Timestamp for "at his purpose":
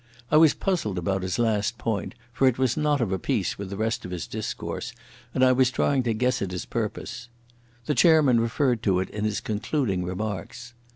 6.41-7.29